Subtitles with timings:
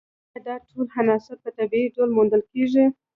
[0.33, 2.85] ایا دا ټول عناصر په طبیعي ډول موندل کیږي